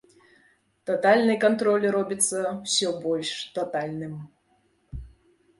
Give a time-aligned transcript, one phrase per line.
[0.89, 4.17] Татальны кантроль робіцца ўсё больш татальным.